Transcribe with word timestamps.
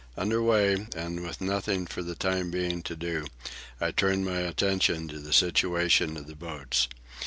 Under 0.17 0.41
way, 0.41 0.87
and 0.95 1.23
with 1.23 1.41
nothing 1.41 1.85
for 1.85 2.01
the 2.01 2.15
time 2.15 2.49
being 2.49 2.81
to 2.81 2.95
do, 2.95 3.27
I 3.79 3.91
turned 3.91 4.25
my 4.25 4.39
attention 4.39 5.07
to 5.09 5.19
the 5.19 5.31
situation 5.31 6.17
of 6.17 6.25
the 6.25 6.33
boats. 6.33 6.87